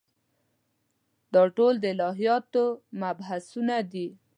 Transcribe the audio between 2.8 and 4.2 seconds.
مبحثونه دي.